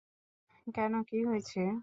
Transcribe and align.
কেন, 0.67 0.93
কী 1.03 1.19
হয়েছে? 1.25 1.61